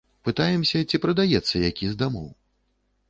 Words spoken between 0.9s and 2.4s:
прадаецца які з дамоў.